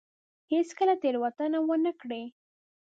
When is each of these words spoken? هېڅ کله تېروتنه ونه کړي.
هېڅ 0.51 0.69
کله 0.79 0.93
تېروتنه 1.01 1.59
ونه 1.67 1.91
کړي. 2.01 2.23